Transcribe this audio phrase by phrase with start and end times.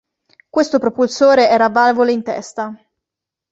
[0.49, 2.75] Questo propulsore era a valvole in testa.